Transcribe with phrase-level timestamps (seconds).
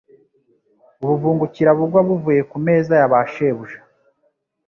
[1.03, 3.79] ubuvungukira bugwa buvuye ku meza ya ba shebuja."